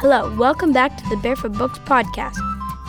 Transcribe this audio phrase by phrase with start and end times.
[0.00, 2.36] Hello, welcome back to the Barefoot Books podcast.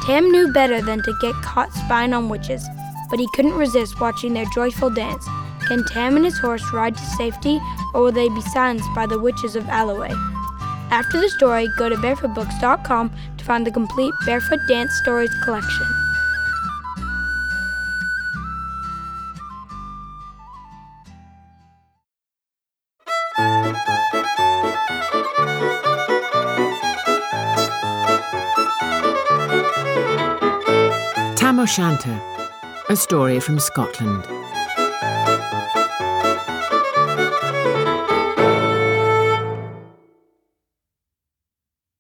[0.06, 2.64] Tam knew better than to get caught spying on witches,
[3.10, 5.28] but he couldn't resist watching their joyful dance.
[5.66, 7.60] Can Tam and his horse ride to safety,
[7.96, 10.12] or will they be silenced by the witches of Alloway?
[10.92, 15.88] After the story, go to barefootbooks.com to find the complete Barefoot Dance Stories collection.
[31.50, 32.22] Tam O'Shanter,
[32.90, 34.24] a story from Scotland.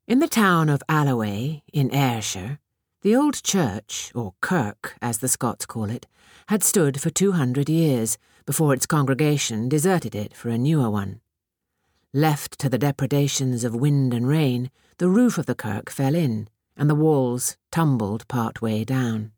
[0.07, 2.59] In the town of Alloway, in Ayrshire,
[3.01, 6.05] the old church, or kirk as the Scots call it,
[6.49, 11.21] had stood for two hundred years before its congregation deserted it for a newer one.
[12.13, 14.69] Left to the depredations of wind and rain,
[14.99, 19.31] the roof of the kirk fell in, and the walls tumbled part way down.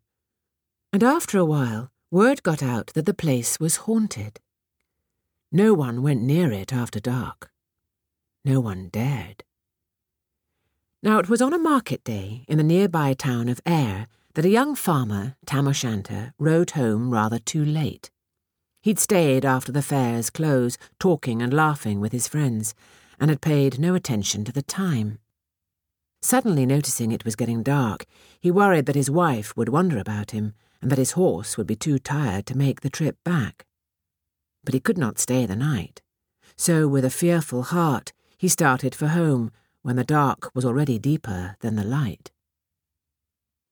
[0.93, 4.41] And after a while, word got out that the place was haunted.
[5.49, 7.49] No one went near it after dark.
[8.43, 9.45] No one dared.
[11.01, 14.49] Now it was on a market day in the nearby town of Ayr that a
[14.49, 18.11] young farmer, Tam O'Shanter, rode home rather too late.
[18.81, 22.73] He'd stayed after the fair's close, talking and laughing with his friends,
[23.19, 25.19] and had paid no attention to the time.
[26.21, 28.05] Suddenly noticing it was getting dark,
[28.39, 31.75] he worried that his wife would wonder about him, and that his horse would be
[31.75, 33.65] too tired to make the trip back.
[34.63, 36.01] But he could not stay the night.
[36.55, 41.55] So, with a fearful heart, he started for home, when the dark was already deeper
[41.61, 42.31] than the light.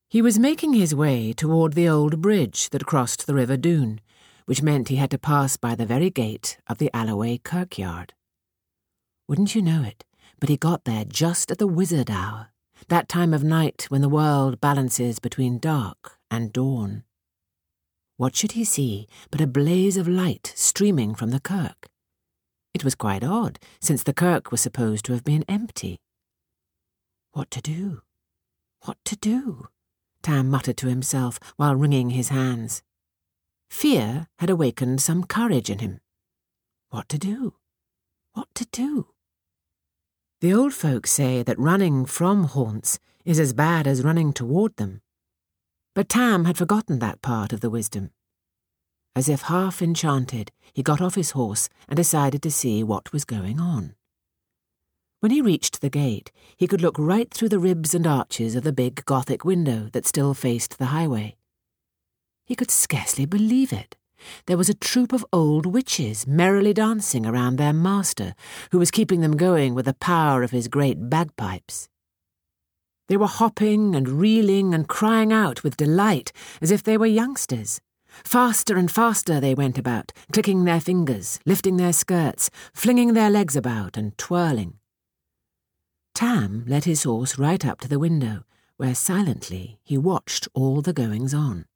[0.08, 4.00] He was making his way toward the old bridge that crossed the River Doon,
[4.46, 8.12] which meant he had to pass by the very gate of the Alloway kirkyard.
[9.28, 10.04] Wouldn't you know it,
[10.40, 12.48] but he got there just at the wizard hour,
[12.88, 17.04] that time of night when the world balances between dark and dawn.
[18.16, 21.88] What should he see but a blaze of light streaming from the kirk?
[22.74, 25.98] It was quite odd, since the kirk was supposed to have been empty.
[27.32, 28.02] What to do?
[28.84, 29.68] What to do?
[30.22, 32.82] Tam muttered to himself while wringing his hands.
[33.70, 36.00] Fear had awakened some courage in him.
[36.90, 37.54] What to do?
[38.32, 39.08] What to do?
[40.40, 45.02] The old folks say that running from haunts is as bad as running toward them.
[45.94, 48.10] But Tam had forgotten that part of the wisdom.
[49.14, 53.26] As if half enchanted, he got off his horse and decided to see what was
[53.26, 53.94] going on.
[55.20, 58.62] When he reached the gate, he could look right through the ribs and arches of
[58.62, 61.36] the big Gothic window that still faced the highway.
[62.46, 63.98] He could scarcely believe it.
[64.46, 68.34] There was a troop of old witches merrily dancing around their master,
[68.72, 71.88] who was keeping them going with the power of his great bagpipes.
[73.08, 76.30] They were hopping and reeling and crying out with delight
[76.62, 77.80] as if they were youngsters.
[78.22, 83.56] Faster and faster they went about, clicking their fingers, lifting their skirts, flinging their legs
[83.56, 84.74] about, and twirling.
[86.14, 88.44] Tam led his horse right up to the window,
[88.76, 91.66] where silently he watched all the goings on.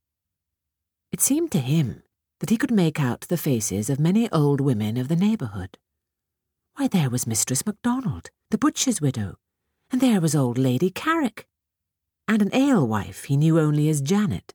[1.10, 2.03] It seemed to him
[2.44, 5.78] that he could make out the faces of many old women of the neighbourhood.
[6.76, 9.36] Why, there was Mistress MacDonald, the butcher's widow,
[9.90, 11.46] and there was old Lady Carrick,
[12.28, 14.52] and an alewife he knew only as Janet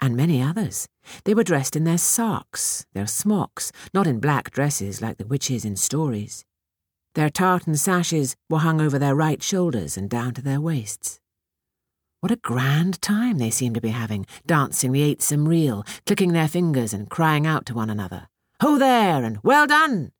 [0.00, 0.88] and many others.
[1.24, 5.66] They were dressed in their sarks, their smocks, not in black dresses like the witches
[5.66, 6.46] in stories.
[7.14, 11.20] Their tartan sashes were hung over their right shoulders and down to their waists.
[12.20, 16.48] What a grand time they seemed to be having, dancing the eightsome reel, clicking their
[16.48, 18.26] fingers and crying out to one another.
[18.60, 20.10] Ho there, and well done!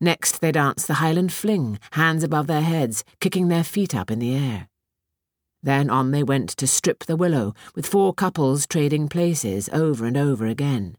[0.00, 4.18] Next they danced the Highland fling, hands above their heads, kicking their feet up in
[4.18, 4.68] the air.
[5.62, 10.16] Then on they went to strip the willow, with four couples trading places over and
[10.16, 10.96] over again.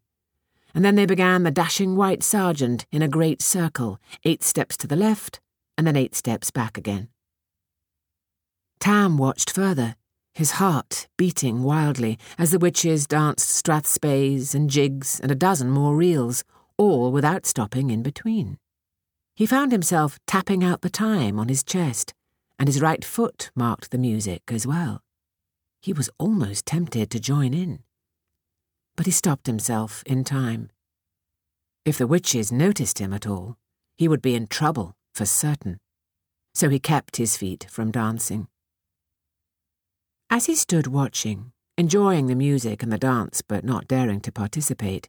[0.74, 4.88] And then they began the dashing white sergeant in a great circle, eight steps to
[4.88, 5.42] the left,
[5.78, 7.10] and then eight steps back again.
[8.80, 9.96] Tam watched further,
[10.38, 15.96] his heart beating wildly as the witches danced strathspeys and jigs and a dozen more
[15.96, 16.44] reels,
[16.78, 18.60] all without stopping in between.
[19.36, 22.14] He found himself tapping out the time on his chest,
[22.60, 25.02] and his right foot marked the music as well.
[25.82, 27.80] He was almost tempted to join in.
[28.96, 30.70] But he stopped himself in time.
[31.84, 33.58] If the witches noticed him at all,
[33.98, 35.80] he would be in trouble for certain.
[36.54, 38.50] So he kept his feet from dancing.
[40.30, 45.08] As he stood watching, enjoying the music and the dance but not daring to participate,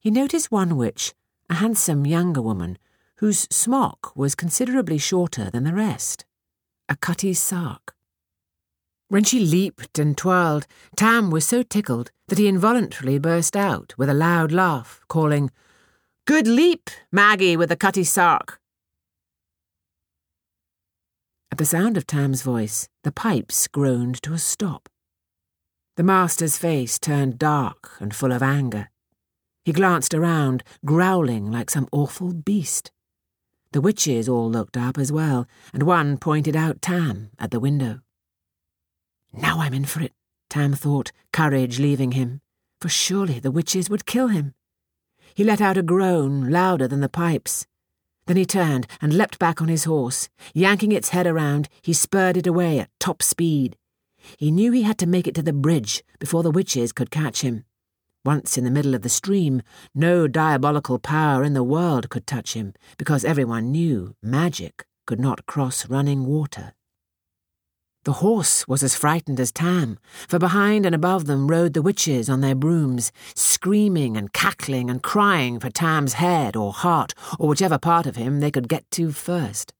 [0.00, 1.12] he noticed one witch,
[1.50, 2.78] a handsome younger woman,
[3.16, 6.24] whose smock was considerably shorter than the rest
[6.88, 7.94] a cutty sark.
[9.08, 14.08] When she leaped and twirled, Tam was so tickled that he involuntarily burst out with
[14.08, 15.50] a loud laugh, calling,
[16.26, 18.60] Good leap, Maggie with the cutty sark.
[21.54, 24.88] At the sound of Tam's voice, the pipes groaned to a stop.
[25.94, 28.90] The master's face turned dark and full of anger.
[29.64, 32.90] He glanced around, growling like some awful beast.
[33.70, 38.00] The witches all looked up as well, and one pointed out Tam at the window.
[39.32, 40.12] Now I'm in for it,
[40.50, 42.40] Tam thought, courage leaving him,
[42.80, 44.54] for surely the witches would kill him.
[45.36, 47.64] He let out a groan louder than the pipes.
[48.26, 50.28] Then he turned and leapt back on his horse.
[50.54, 53.76] Yanking its head around, he spurred it away at top speed.
[54.38, 57.42] He knew he had to make it to the bridge before the witches could catch
[57.42, 57.64] him.
[58.24, 59.60] Once in the middle of the stream,
[59.94, 65.44] no diabolical power in the world could touch him, because everyone knew magic could not
[65.44, 66.72] cross running water.
[68.04, 69.98] The horse was as frightened as Tam,
[70.28, 75.02] for behind and above them rode the witches on their brooms, screaming and cackling and
[75.02, 79.10] crying for Tam's head or heart or whichever part of him they could get to
[79.10, 79.72] first.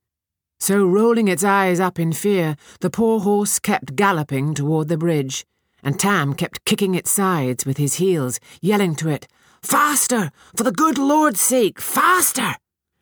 [0.58, 5.44] So, rolling its eyes up in fear, the poor horse kept galloping toward the bridge,
[5.82, 9.28] and Tam kept kicking its sides with his heels, yelling to it,
[9.60, 10.30] Faster!
[10.56, 12.54] For the good Lord's sake, faster!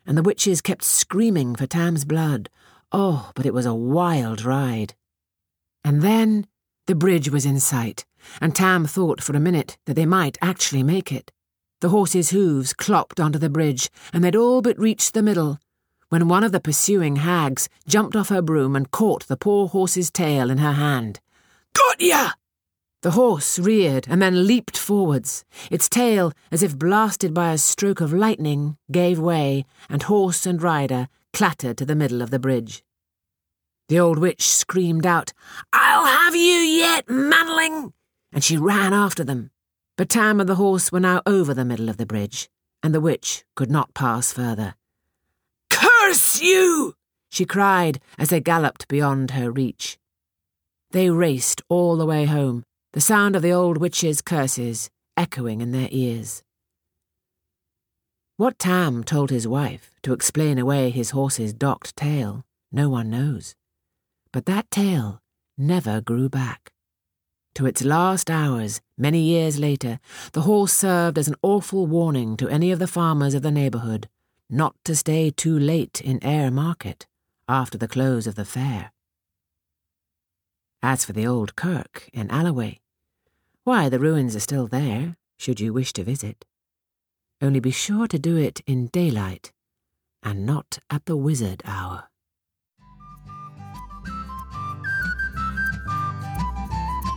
[0.05, 2.49] And the witches kept screaming for Tam's blood.
[2.91, 4.95] Oh, but it was a wild ride.
[5.83, 6.47] And then
[6.87, 8.05] the bridge was in sight,
[8.41, 11.31] and Tam thought for a minute that they might actually make it.
[11.81, 15.59] The horses' hooves clopped onto the bridge, and they'd all but reached the middle,
[16.09, 20.11] when one of the pursuing hags jumped off her broom and caught the poor horse's
[20.11, 21.19] tail in her hand.
[21.73, 22.31] Got ya!
[23.01, 25.43] The horse reared and then leaped forwards.
[25.69, 30.61] Its tail, as if blasted by a stroke of lightning, gave way, and horse and
[30.61, 32.83] rider clattered to the middle of the bridge.
[33.89, 35.33] The old witch screamed out,
[35.71, 37.93] I'll have you yet, manling!
[38.31, 39.51] And she ran after them.
[39.97, 42.49] But Tam and the horse were now over the middle of the bridge,
[42.81, 44.75] and the witch could not pass further.
[45.69, 46.95] Curse you!
[47.29, 49.97] she cried as they galloped beyond her reach.
[50.91, 52.63] They raced all the way home,
[52.93, 56.43] the sound of the old witch's curses echoing in their ears.
[58.37, 63.55] What Tam told his wife to explain away his horse's docked tail, no one knows.
[64.33, 65.21] But that tail
[65.57, 66.73] never grew back.
[67.55, 69.99] To its last hours, many years later,
[70.33, 74.09] the horse served as an awful warning to any of the farmers of the neighbourhood
[74.49, 77.07] not to stay too late in Ayr Market
[77.47, 78.91] after the close of the fair.
[80.81, 82.79] As for the old kirk in Alloway,
[83.63, 86.45] why, the ruins are still there, should you wish to visit.
[87.41, 89.53] Only be sure to do it in daylight,
[90.21, 92.09] and not at the wizard hour.